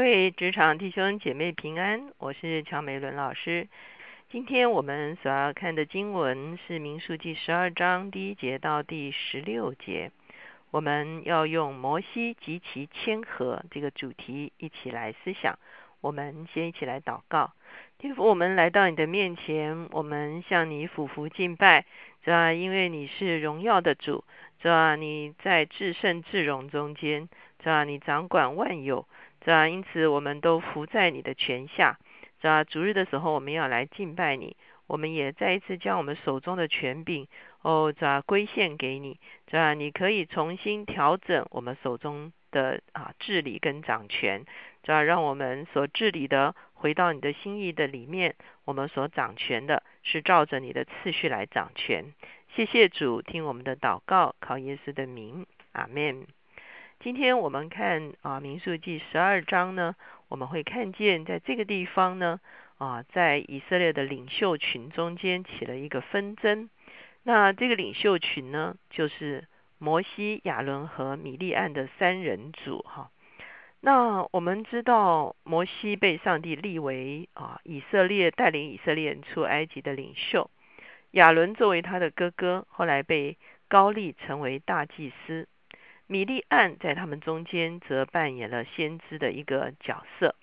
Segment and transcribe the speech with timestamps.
[0.00, 3.68] 各位职场弟兄姐妹平安，我是乔美伦老师。
[4.30, 10.10] 今天我们所要看的经文是民数记十二章第一节到第十六节。
[10.70, 15.58] 我们要用摩西及其谦和这个主题一起来思想。
[16.00, 17.52] 我们先一起来祷告。
[17.98, 21.84] 天父，我们来到你的面前，我们向你俯伏敬拜，
[22.24, 22.54] 是吧？
[22.54, 24.24] 因为你是荣耀的主，
[24.62, 24.96] 是吧？
[24.96, 27.28] 你在至圣至荣中间，
[27.62, 27.84] 是吧？
[27.84, 29.06] 你掌管万有。
[29.44, 29.68] 是吧？
[29.68, 31.98] 因此，我们都伏在你的权下。
[32.40, 32.64] 是吧？
[32.64, 34.56] 主日的时候，我们要来敬拜你。
[34.86, 37.28] 我们也再一次将我们手中的权柄，
[37.62, 38.22] 哦，是吧？
[38.22, 39.20] 归献给你。
[39.50, 39.74] 是吧？
[39.74, 44.44] 你可以重新调整我们手中的啊治理跟掌权，
[44.84, 45.02] 是吧？
[45.02, 48.34] 让我们所治理的回到你的心意的里面。
[48.64, 52.14] 我们所掌权的是照着你的次序来掌权。
[52.56, 56.26] 谢谢主，听我们的祷告，靠耶稣的名，阿门。
[57.02, 59.96] 今天我们看啊民数记十二章呢，
[60.28, 62.40] 我们会看见在这个地方呢
[62.76, 66.68] 啊，在以色列的领袖群中间起了一个纷争。
[67.22, 73.10] 那这个领袖群呢，就是摩西、亚伦和米利暗的三人组哈。
[73.80, 80.50] 那我们知道摩西被上帝立为啊以色列带领以色列人出埃及的领袖，
[81.12, 85.48] 亚伦作为他的哥哥，后来被高立成为大祭司。
[86.10, 90.34] 米利暗在他们中间则扮演了先知的一个角色。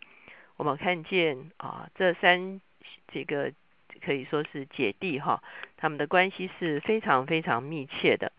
[0.55, 2.61] 我们看见啊，这三
[3.09, 3.51] 这个
[3.99, 5.43] 可以说是姐弟哈，
[5.75, 8.31] 他们的关系是非常非常密切的。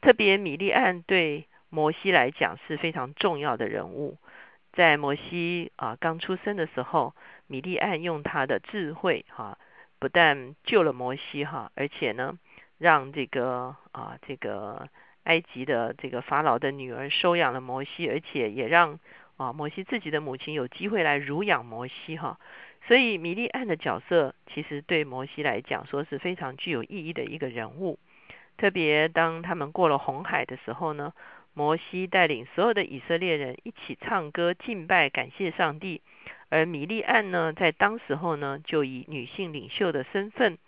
[0.00, 4.16] 特别米利暗对摩西来讲是非常重要的人物。
[4.72, 7.14] 在摩西啊刚出生的时候，
[7.48, 9.58] 米利暗用他的智慧哈，
[9.98, 12.38] 不但救了摩西哈，而且呢，
[12.78, 14.88] 让这个啊这个。
[15.24, 18.98] 埃及的这个法老的女儿收养了摩西，而且也让
[19.36, 22.38] 啊摩西自己的母亲有机会来乳养摩西哈。
[22.88, 27.98] 所以米利暗的角色其实对摩西来讲说是非常具有意义的一个人物。
[28.58, 31.12] 特别当他们过了红海的时候呢，
[31.54, 36.02] 摩西带领所有的以色列人一起唱歌敬拜感谢上帝，
[36.48, 40.58] 而米利暗呢在当时候呢就以女性领袖的身份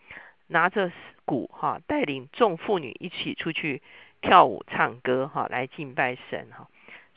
[0.46, 0.92] 拿着
[1.24, 3.82] 鼓哈带领众妇女一起出去。
[4.24, 6.66] 跳舞、唱歌，哈，来敬拜神，哈。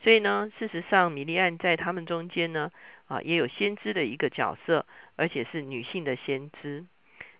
[0.02, 2.70] 所以呢，事实上，米利安在他们中间呢，
[3.06, 4.84] 啊，也有先知的一个角色，
[5.16, 6.84] 而且是女性的先知。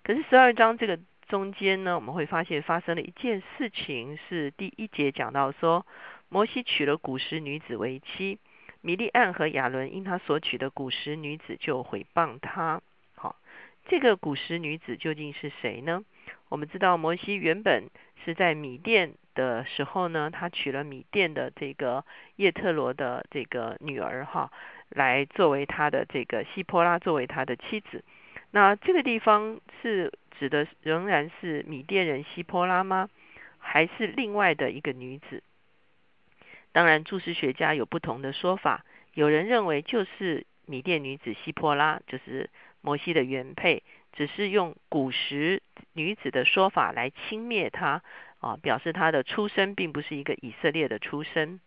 [0.02, 0.98] 可是十二章这个
[1.28, 5.86] 中间呢，我们会发现发生了一件事情，是第一节讲到说，
[6.30, 8.38] 摩西娶了古时女子为妻，
[8.80, 12.80] 米利安和亚伦因他所娶的古时女子就毁谤他。
[13.14, 13.36] 好，
[13.86, 16.02] 这个古时女子究竟是谁呢？
[16.48, 17.90] 我们知道摩西原本
[18.24, 19.12] 是在米甸。
[19.38, 22.04] 的时候呢，他娶了米甸的这个
[22.34, 24.50] 叶特罗的这个女儿哈，
[24.88, 28.02] 来作为他的这个希波拉作为他的妻子。
[28.50, 33.08] 那这个地方是指的仍然是米甸人希波拉吗？
[33.58, 35.44] 还是另外的一个女子？
[36.72, 38.84] 当然，注释学家有不同的说法。
[39.14, 42.50] 有人认为就是米甸女子希波拉，就是
[42.80, 45.62] 摩西的原配，只是用古时
[45.92, 48.02] 女子的说法来轻蔑她。
[48.40, 51.60] 啊，表示他的出身并不是一个以色列的出身。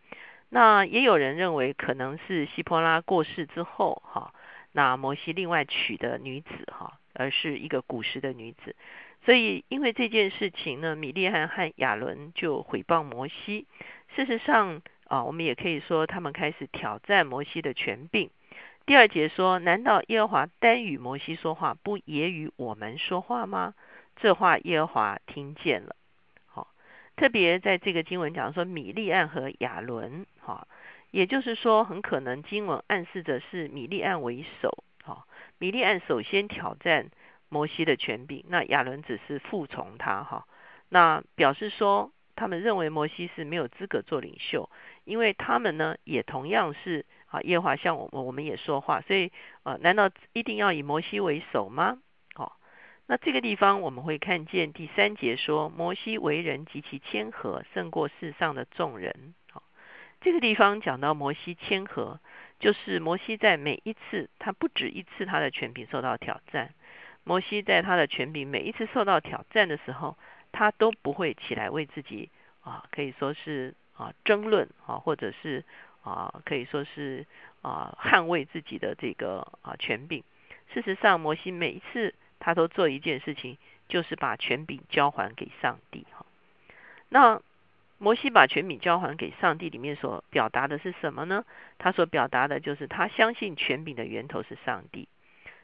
[0.49, 4.33] 那也有人认为可能是希波拉过世之后，哈，
[4.73, 8.75] 那摩西另外娶的女子，哈，而是一个古时的女子。
[9.23, 13.67] 所以因为这件事情呢，米利汉和亚伦就毁谤摩西。
[14.15, 18.29] 事实上，啊，我们也可以说他们开始挑战摩西的权柄。
[18.85, 23.73] 第二节说：难道耶和华单与摩西说话，不也与我们说话吗？
[24.17, 25.95] 这话耶和华听见了。
[27.21, 30.67] 特别在这个经文讲说米利暗和亚伦，哈，
[31.11, 35.27] 也就是说很可能经文暗示着是米利暗为首，哈，
[35.59, 37.11] 米利暗首先挑战
[37.47, 40.47] 摩西的权柄，那亚伦只是服从他，哈，
[40.89, 44.67] 那表示说他们认为摩西是没有资格做领袖，
[45.03, 49.31] 因为他们呢也同样是啊耶华向我们我们也说话，所以
[49.61, 51.99] 啊难道一定要以摩西为首吗？
[53.11, 59.33] 那这个地方我们会看见第三节说，摩西为人极其谦和，胜过世上的众人。
[59.51, 59.63] 好，
[60.21, 62.21] 这个地方讲到摩西谦和，
[62.57, 66.73] 就是摩西在每一次，他不止一次他的权柄受到挑战。
[67.25, 70.17] 摩西在他的权柄每一次受到挑战的时候，
[70.53, 72.29] 他都不会起来为自己
[72.61, 75.65] 啊，可以说是啊争论啊，或者是
[76.01, 77.27] 啊可以说是
[77.61, 80.23] 啊捍卫自己的这个啊权柄。
[80.73, 82.15] 事实上，摩西每一次。
[82.41, 83.57] 他都做一件事情，
[83.87, 86.25] 就是把权柄交还给上帝哈。
[87.07, 87.41] 那
[87.97, 91.45] 摩西把权柄交还给上帝，里面所表达的是什么呢？
[91.77, 95.07] 他所表达的就是他相信权柄的源头是上帝。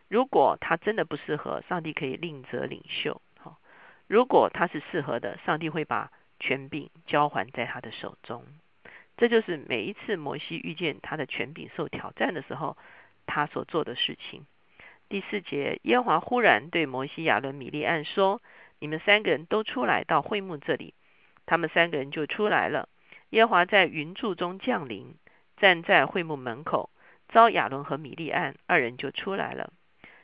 [0.07, 3.19] 如果他真的不适合，上帝可以另择领袖。
[3.39, 3.57] 好，
[4.07, 8.45] 如果他是适合的，上帝会把权柄交还在他的手中。
[9.17, 12.77] 这就是每一次摩西遇见他的权柄受挑战的时候，
[13.25, 14.45] 他所做的事情。
[15.09, 18.41] 第四节，耶和华忽然对摩西、亚伦、米利暗说
[18.79, 20.93] ：“你们三个人都出来到会幕这里。”
[21.47, 22.89] 他们三个人就出来了。
[23.29, 25.15] 耶华在云柱中降临，
[25.55, 26.89] 站在会幕门口，
[27.29, 29.71] 招亚伦和米利暗二人就出来了。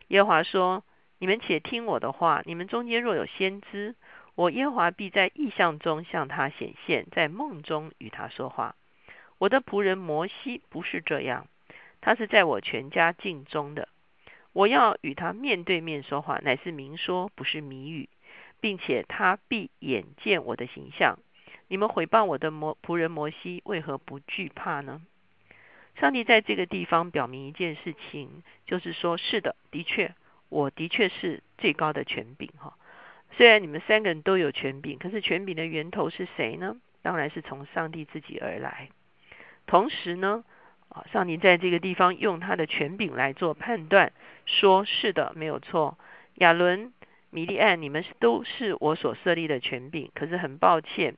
[0.09, 0.83] 耶和华说
[1.18, 2.41] ：“你们且听我的话。
[2.45, 3.95] 你们中间若有先知，
[4.35, 8.75] 我耶和华必在异象中向他显现，在梦中与他说话。
[9.38, 11.47] 我的仆人摩西不是这样，
[12.01, 13.88] 他是在我全家境中的。
[14.53, 18.07] 我要与他面对面说话，乃是明说，不是谜语，
[18.61, 21.19] 并且他必眼见我的形象。
[21.67, 25.01] 你们毁谤我的摩仆人摩西，为何不惧怕呢？”
[26.00, 30.15] 上帝在这个地方表明一件事情，就是说，是的，的确，
[30.50, 32.77] 我的确是最高的权柄哈。
[33.35, 36.77] 虽然你们三个人都有权柄，可是权柄的源头是谁呢？
[37.01, 38.89] 当然是从上帝自己而来。
[39.65, 40.44] 同时呢，
[40.94, 44.13] 啊，上帝在这个地方用他的权柄来做判断，
[44.45, 45.98] 说是的，没有错。
[46.36, 46.94] 亚伦、
[47.31, 51.16] 米利安，你们都是我所设立的权柄，可是很抱歉。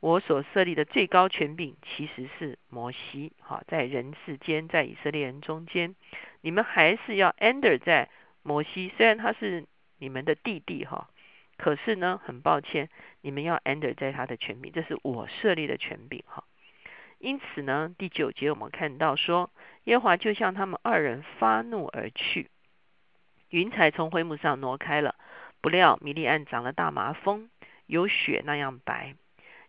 [0.00, 5.94] 我所设立的最高权柄其实是摩西，哈，在人世间，在以色列人中间，
[6.40, 8.08] 你们还是要 under 在
[8.42, 8.92] 摩西。
[8.96, 9.66] 虽然他是
[9.98, 11.10] 你们的弟弟，哈，
[11.56, 12.88] 可是呢，很抱歉，
[13.22, 16.44] 你们要 under 在他的权柄，这是我设立的权柄，哈。
[17.18, 19.50] 因此呢，第九节我们看到说，
[19.84, 22.48] 耶和华就向他们二人发怒而去，
[23.50, 25.16] 云彩从灰幕上挪开了，
[25.60, 27.50] 不料米利暗长了大麻风，
[27.86, 29.14] 有雪那样白。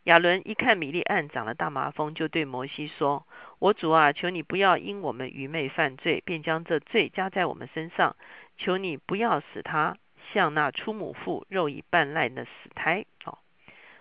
[0.04, 3.28] 亚伦一看米利暗长了大麻风，就对摩西说
[3.60, 8.16] ：“我主啊，求你不要因我们愚昧犯罪，便将这罪加在我们身上。
[8.58, 9.98] 求你不要使他
[10.34, 13.40] 像那出母腹肉已半烂的死胎。”哦，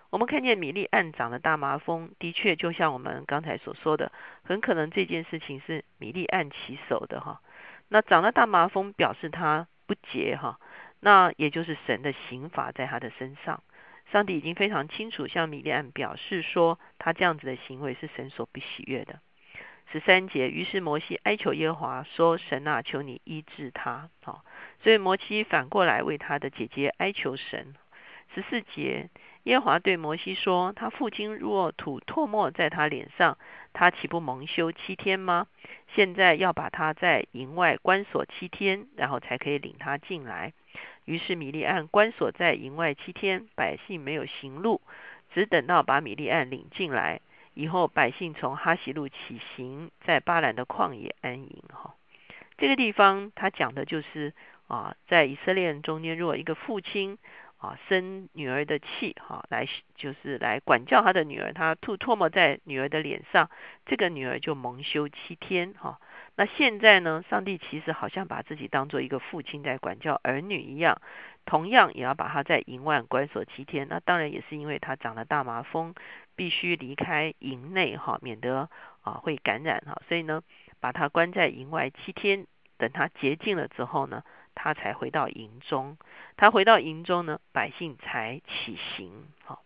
[0.09, 4.11] 我们看见米利暗长了大麻风，的确就像我们刚才所说的，
[4.43, 7.41] 很可能这件事情是米利暗起手的哈。
[7.89, 10.59] 那长了大麻风，表示他不洁哈，
[10.99, 13.63] 那也就是神的刑罚在他的身上。
[14.11, 19.19] 上帝已经非常清楚向米利安表示说，他这样子的行为是神所不喜悦的。
[19.91, 24.43] 十三节，于是摩西哀求耶和华说：“神啊，求你医治他。”好，
[24.83, 27.75] 所以摩西反过来为他的姐姐哀求神。
[28.35, 29.09] 十四节，
[29.49, 33.35] 耶和华对摩西说：“他父亲若吐唾沫在他脸上，
[33.73, 35.47] 他岂不蒙羞七天吗？
[35.95, 40.53] 现在要把他在营外关锁七天，然后才可以领他进来。”
[41.05, 44.81] 于是米利暗关锁在营外七天，百姓没有行路，
[45.33, 47.19] 只等到把米利暗领进来
[47.55, 51.63] 以后，百姓从哈西路起行，在巴兰的旷野安营。
[51.73, 51.95] 哈，
[52.59, 54.31] 这个地方他讲的就是
[54.67, 57.17] 啊，在以色列人中间，如果一个父亲
[57.59, 63.49] 啊生女儿的气，哈，来就是来管教他的女儿，他吐唾沫在女儿的脸上，
[63.85, 65.73] 这个女儿就蒙羞七天。
[65.73, 65.99] 哈。
[66.35, 67.21] 那现在呢？
[67.29, 71.01] 上帝其实好像把自己当做一个父亲在管教儿女一样，
[71.43, 73.89] 同样也要把他在营外关锁七天。
[73.89, 75.93] 那当然也是因为他长了大麻风，
[76.37, 78.69] 必须离开营内哈，免得
[79.01, 80.01] 啊会感染哈。
[80.07, 80.41] 所以呢，
[80.79, 82.47] 把他关在营外七天，
[82.77, 84.23] 等他洁净了之后呢，
[84.61, 85.97] 他才回到营中。
[86.35, 89.11] 他回到营中呢，百姓才起行
[89.45, 89.59] 哈。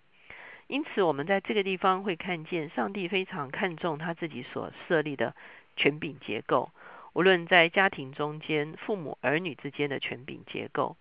[0.67, 5.33] 因此，我们在这个地方会看见，上帝非常看重他自己所设立的。
[5.75, 6.69] 权柄结构，
[7.13, 10.95] 无论在家庭中间，父母儿女之间的权柄结构，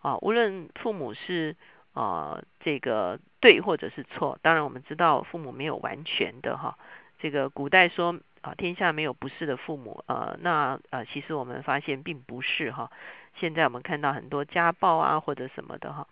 [0.00, 1.56] 啊，无论父母是
[1.92, 6.78] 啊这个对或者是错，当然我们知道父母没有完全的哈，
[7.18, 12.90] 这个古代说啊天下没有不是的父母，呃，那呃其实我们发现并不是哈，
[13.36, 16.06] 现在我们看到很多家暴啊或者什么的哈，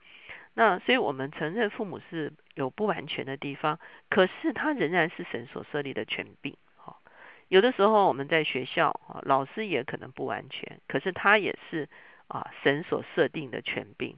[0.54, 6.56] 那所以我们承认父母是有不完全的地方，可是他仍然是神所设立的权柄。
[6.76, 6.96] 哈
[7.48, 11.86] 有的时候我们在学校啊，老师也可能不完全，可是他也是
[12.28, 14.16] 啊神所设定的权柄。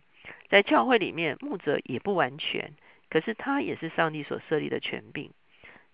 [0.49, 2.75] 在教会里面，牧者也不完全，
[3.11, 5.33] 可是他也是上帝所设立的权柄。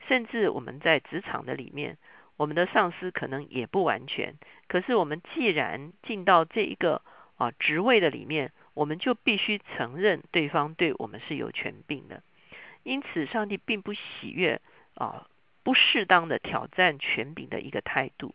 [0.09, 1.99] 甚至我们在职场的里面，
[2.41, 4.35] 我们的上司可能也不完全，
[4.67, 7.03] 可是我们既然进到这一个
[7.37, 12.23] 啊职位的里面，我们就必须承认对方对我们是有权柄的。
[12.83, 14.59] 因此，上帝并不喜悦
[14.95, 15.27] 啊。
[15.63, 18.35] 不适当的挑战权柄的一个态度，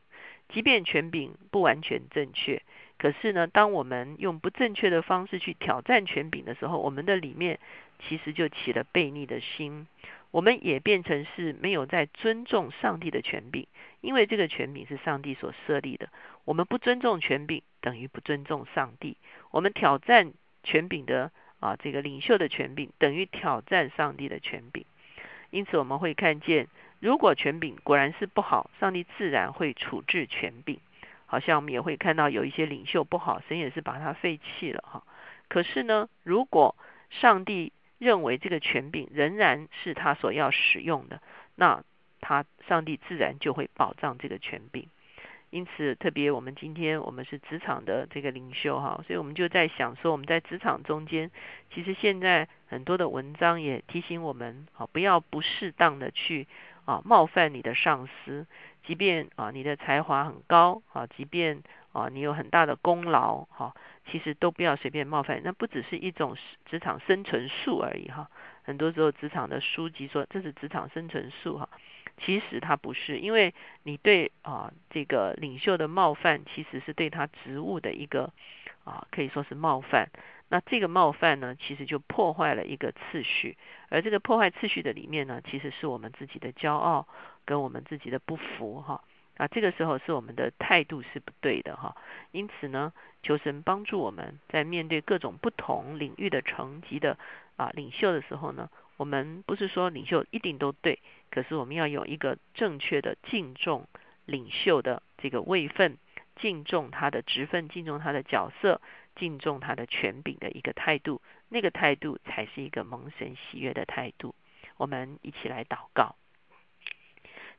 [0.50, 2.62] 即便权柄不完全正确，
[3.00, 7.59] 可是呢，当我们用不正确的方式去挑战权柄的时候，我们的里面
[7.97, 9.88] 其实就起了悖逆的心。
[10.36, 13.68] 我们也变成是没有在尊重上帝的权柄，
[14.01, 16.10] 因为这个权柄是上帝所设立的。
[16.44, 19.15] 我们不尊重权柄，等于不尊重上帝。
[19.51, 24.84] 我们挑战权柄的啊，这个领袖的权柄，等于挑战上帝的权柄。
[25.51, 26.68] 因此，我们会看见，
[27.00, 30.82] 如果权柄果然是不好，上帝自然会处置权柄。
[31.27, 35.01] 好像我们也会看到有一些领袖不好，神也是把他废弃了哈。
[35.48, 36.75] 可是呢，如果
[37.10, 41.22] 上帝认为这个权柄仍然是他所要使用的，
[41.56, 41.84] 那
[42.22, 44.88] 他上帝自然就会保障这个权柄。
[45.52, 51.32] 因此，特别我们今天我们是职场的这个领袖哈，所以我们就在想说，我们在职场中间，
[51.74, 56.48] 其实现在很多的文章也提醒我们，啊，不要不适当的去
[56.84, 58.48] 啊冒犯你的上司，
[58.86, 61.64] 即便啊你的才华很高啊，即便
[61.96, 63.74] 啊你有很大的功劳哈，
[64.12, 65.42] 其实都不要随便冒犯。
[65.44, 66.36] 那不只是一种
[66.66, 68.30] 职场生存术而已哈，
[68.64, 71.70] 很多时候职场的书籍说这是职场生存术哈。
[72.18, 78.32] 其实它不是，因为你对啊这个领袖的冒犯，其实是对他职务的一个
[78.84, 80.10] 啊可以说是冒犯。
[80.48, 83.58] 那这个冒犯呢，其实就破坏了一个次序，
[83.90, 87.08] 而这个破坏次序的里面呢，其实是我们自己的骄傲
[87.46, 89.04] 跟我们自己的不服哈
[89.38, 91.96] 啊，这个时候是我们的态度是不对的哈。
[92.32, 97.18] 因此呢，求神帮助我们在面对各种不同领域的层级的
[97.56, 98.70] 啊领袖的时候呢。
[98.98, 101.00] 我们不是说领袖一定都对，
[101.30, 103.89] 可是我们要有一个正确的敬重
[104.24, 105.98] 领袖的这个位分，
[106.38, 108.80] 敬重他的职分，敬重他的角色，
[109.18, 114.34] 敬重他的权柄的一个态度，那个态度才是一个蒙神喜悦的态度。
[114.77, 116.15] 我们一起来祷告。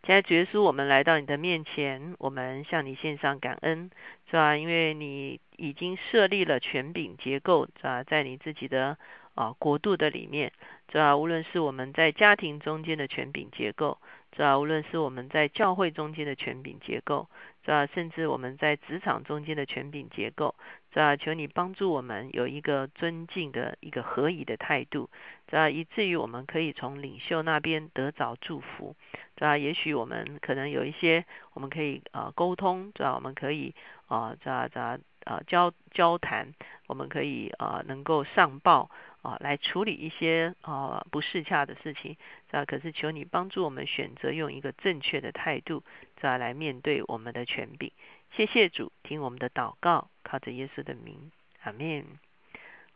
[0.06, 3.90] 现在主耶稣，我们来到你的面前，我们向你献上感恩，
[4.30, 4.56] 是吧？
[4.56, 8.04] 因为你已经设立了权柄结构，是吧？
[8.04, 8.96] 在你自己的。
[9.34, 10.50] 啊，国度的里面，
[10.90, 13.98] 是吧，无论是我们在家庭中间的权柄结构，
[14.34, 17.28] 是吧，无论是我们在教会中间的权柄结构，
[17.66, 20.54] 这啊，甚至我们在职场中间的权柄结构，
[20.92, 25.10] 这啊，求你帮助我们有一个尊敬的一个合宜的态度，
[25.48, 28.94] 这啊，以至于我们可以从领袖那边得着祝福，
[29.36, 33.74] 这啊，也许我们可能有一些我们可以啊沟通，这啊，我们可以
[34.06, 34.80] 啊这这
[35.24, 36.54] 啊交交谈，
[36.86, 38.88] 我们可以啊能够上报。
[39.26, 42.16] 啊，来处理一些啊不适洽的事情，
[42.52, 45.82] 啊，可是求你帮助我们选择用一个正确的态度，
[46.20, 47.90] 再来面对我们的权柄。
[48.30, 51.32] 谢谢主，听我们的祷告，靠着耶稣的名，
[51.64, 52.04] 阿门。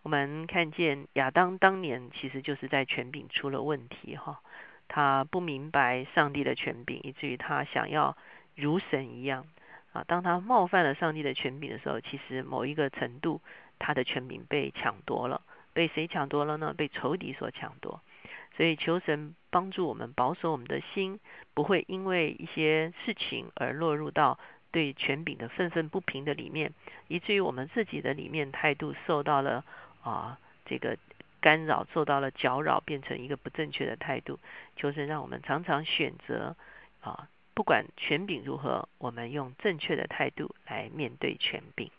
[0.03, 4.41] 我们看见亚当当年其实就是在权柄出了问题哈，
[4.87, 8.17] 他不明白上帝的权柄，以至于他想要
[8.55, 9.49] 如神一样
[9.93, 10.05] 啊。
[10.07, 13.41] 当他冒犯了上帝的权柄的时候，其实某一个程度，
[13.81, 15.43] 他的权柄被抢夺了。
[15.73, 16.75] 被谁抢夺了呢？
[16.77, 18.01] 被仇敌所抢夺。
[18.57, 21.21] 所以求神帮助我们保守我们的心，
[21.55, 24.39] 不会因为一些事情而落入到
[24.71, 26.73] 对权柄的愤愤不平的里面，
[27.09, 29.65] 以至于我们自己的里面态度受到了
[30.03, 30.99] 啊这个
[31.41, 34.39] 干扰，受到了搅扰，变成一个不正确的态度。
[34.77, 36.55] 求神让我们常常选择
[37.01, 41.91] 啊，不管权柄如何，我们用正确的态度来面对权柄。